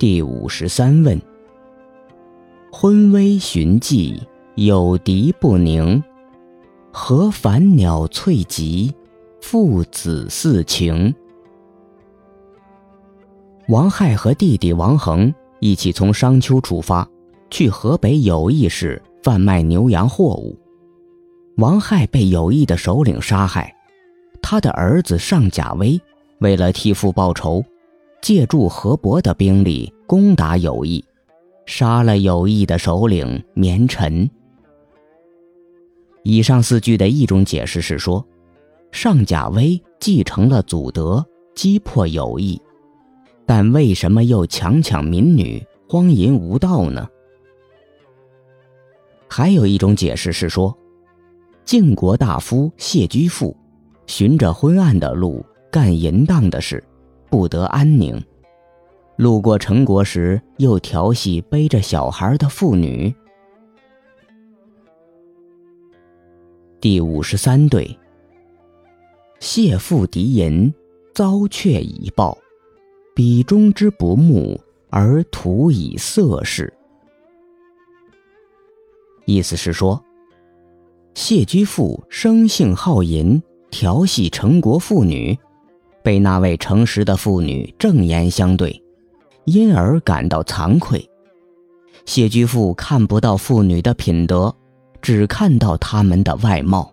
[0.00, 1.20] 第五十三问：
[2.72, 4.18] 昏微寻迹，
[4.54, 6.02] 有敌不宁。
[6.90, 8.94] 何凡鸟翠集，
[9.42, 11.14] 父子似情。
[13.68, 17.06] 王亥和弟弟王恒一起从商丘出发，
[17.50, 20.58] 去河北有义市贩卖牛羊货物。
[21.58, 23.76] 王亥被有义的首领杀害，
[24.40, 26.00] 他的儿子尚甲威
[26.38, 27.62] 为了替父报仇，
[28.22, 31.04] 借助河伯的兵力攻打有义，
[31.66, 34.28] 杀了有义的首领绵臣。
[36.24, 38.26] 以上四句的一种解释是说，
[38.90, 42.60] 上甲威继承了祖德，击破有义，
[43.46, 47.08] 但为什么又强抢民女，荒淫无道呢？
[49.28, 50.76] 还有一种解释是说，
[51.64, 53.56] 晋国大夫谢居父，
[54.08, 56.82] 循着昏暗的路干淫荡的事，
[57.30, 58.20] 不得安宁，
[59.20, 63.14] 路过陈国时又调戏背着小孩的妇女。
[66.80, 67.98] 第五十三对，
[69.38, 70.72] 谢父敌淫，
[71.12, 72.38] 遭却以报，
[73.14, 76.72] 彼中之不睦，而徒以色事。
[79.26, 80.02] 意思是说，
[81.12, 85.38] 谢居父生性好淫，调戏陈国妇女，
[86.02, 88.82] 被那位诚实的妇女正言相对，
[89.44, 91.08] 因而感到惭愧。
[92.06, 94.54] 谢居父看不到妇女的品德。
[95.02, 96.92] 只看到他们的外貌。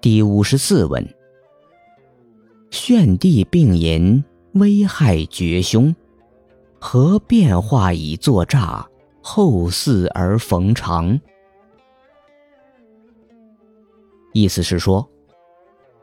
[0.00, 1.14] 第五十四问：
[2.70, 5.94] 炫帝病淫，危害绝凶，
[6.80, 8.84] 何变化以作诈？
[9.20, 11.20] 后嗣而逢长。
[14.32, 15.08] 意思是说，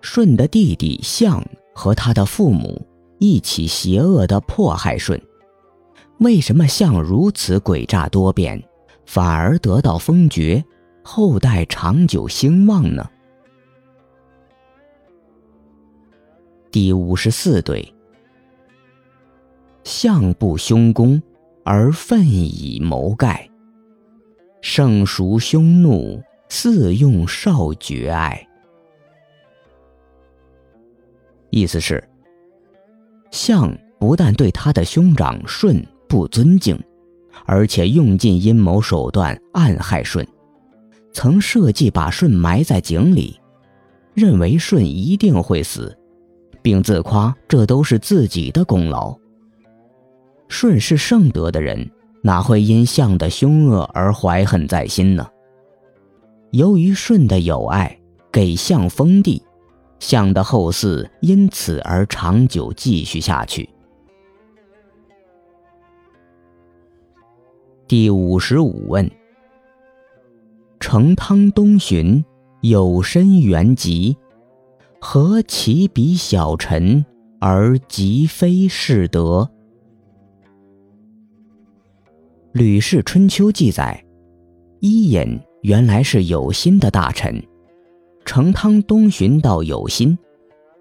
[0.01, 2.81] 舜的弟弟象和他的父母
[3.19, 5.21] 一起邪恶的迫害舜。
[6.17, 8.61] 为什么象如此诡诈多变？
[9.05, 10.63] 反而得到封爵，
[11.03, 13.09] 后代长久兴旺呢。
[16.71, 17.93] 第五十四对，
[19.83, 21.21] 相不凶功，
[21.63, 23.49] 而奋以谋盖。
[24.61, 28.45] 圣孰凶怒，似用少绝爱。
[31.49, 32.08] 意思是，
[33.31, 36.79] 相不但对他的兄长舜不尊敬。
[37.45, 40.27] 而且用尽阴谋手段暗害舜，
[41.13, 43.39] 曾设计把舜埋在井里，
[44.13, 45.97] 认为舜一定会死，
[46.61, 49.15] 并自夸这都是自己的功劳。
[50.49, 51.89] 舜是圣德的人，
[52.21, 55.25] 哪会因相的凶恶而怀恨在心呢？
[56.51, 57.97] 由于舜的友爱，
[58.31, 59.41] 给相封地，
[59.99, 63.69] 象的后嗣因此而长久继续下去。
[67.87, 69.09] 第五十五问：
[70.79, 72.23] 成汤东巡，
[72.61, 74.15] 有身原籍，
[75.01, 77.03] 何其比小臣
[77.39, 79.41] 而即非是德？
[82.51, 84.03] 《吕氏春秋》记载，
[84.79, 87.43] 伊尹原来是有心的大臣，
[88.29, 90.15] 成汤东巡到有心，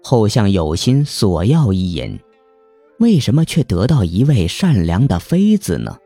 [0.03, 2.19] 后向有心索要伊尹，
[2.99, 5.97] 为什么却得到一位善良的妃子呢？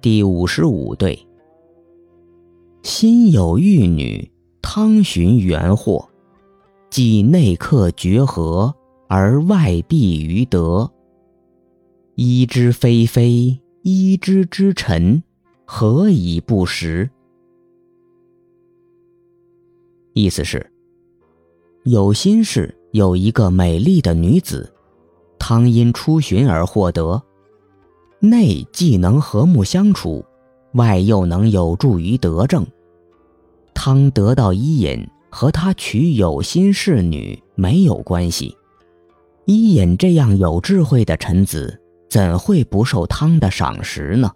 [0.00, 1.16] 第五十五对，
[2.82, 4.28] 心有玉女，
[4.60, 6.04] 汤寻原惑，
[6.90, 8.74] 既内克绝和，
[9.06, 10.90] 而外避于德。
[12.16, 15.22] 一之非非，一之之臣，
[15.64, 17.08] 何以不识？
[20.14, 20.64] 意思是，
[21.82, 24.72] 有心事有一个美丽的女子，
[25.40, 27.20] 汤因出巡而获得。
[28.20, 30.24] 内既能和睦相处，
[30.74, 32.64] 外又能有助于德政。
[33.74, 38.56] 汤得到伊尹和他娶有心侍女没有关系。
[39.46, 44.30] 伊尹这样有智慧的臣子，怎会不受汤的赏识呢？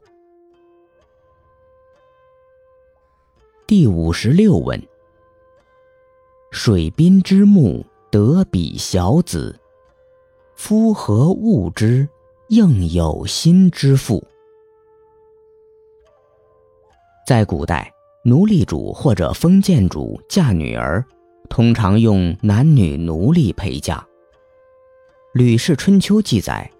[3.65, 4.83] 第五十六问：
[6.51, 9.55] 水滨之木得比小子，
[10.57, 12.09] 夫何物之？
[12.49, 14.27] 应有心之妇。
[17.27, 17.93] 在古代，
[18.25, 21.05] 奴隶主或者封建主嫁女儿，
[21.51, 23.97] 通常用男女奴隶陪嫁。
[25.35, 26.71] 《吕氏春秋》记载，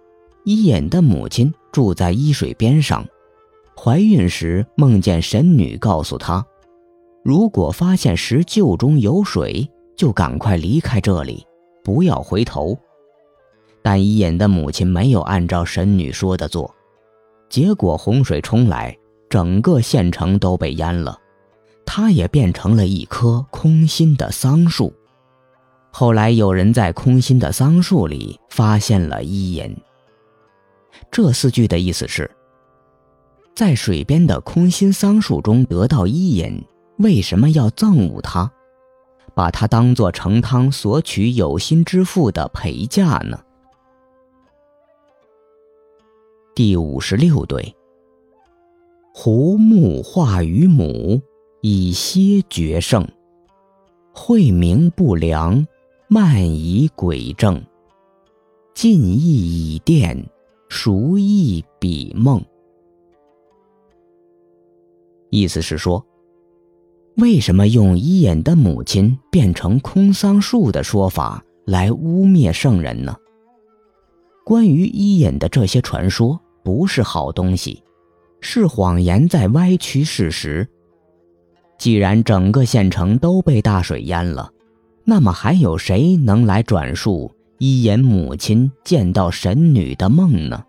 [0.45, 3.07] 伊尹的母亲住在伊水边上，
[3.77, 6.45] 怀孕时梦见神女告诉她，
[7.29, 11.47] 如果发现石臼中有水，就赶快离开这里，
[11.85, 12.75] 不要回头。
[13.83, 16.75] 但伊尹的母亲没有按照神女说的做，
[17.51, 18.97] 结果洪水冲来，
[19.29, 21.21] 整个县城都被淹了，
[21.85, 24.91] 她也变成了一棵空心的桑树。
[25.91, 29.77] 后来有人在空心的桑树里发现了伊尹。
[31.11, 32.31] 这四句的意思是：
[33.55, 36.59] 在水边的空心桑树中得到伊尹，
[36.99, 38.51] 为什么要憎恶他，
[39.35, 43.39] 把他当做成汤索取有心之妇的陪嫁呢？
[46.55, 47.75] 第五十六对。
[49.15, 51.21] 胡木化于母，
[51.61, 53.07] 以歇绝胜。
[54.13, 55.65] 晦明不良，
[56.09, 57.63] 慢以诡正。
[58.75, 60.29] 近意以电，
[60.69, 62.45] 熟意比梦。
[65.31, 66.05] 意思是说，
[67.19, 73.15] 为什么用伊尹的母亲变成空桑树的说法来污蔑圣人呢？
[74.45, 76.41] 关于伊尹的这些传说。
[76.65, 77.83] 不是好东西，
[78.43, 80.69] 是谎言在歪曲事实。
[81.79, 84.51] 既然整个县城都被大水淹了，
[85.03, 90.63] 那么还有谁能来转述伊尹母亲见到神女的梦呢？